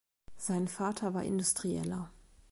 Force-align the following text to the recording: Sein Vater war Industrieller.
Sein 0.35 0.67
Vater 0.67 1.13
war 1.13 1.21
Industrieller. 1.21 2.09